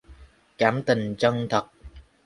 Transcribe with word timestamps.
Cảm 0.57 0.83
tình 0.83 1.15
chân 1.17 1.47
thật 1.49 1.65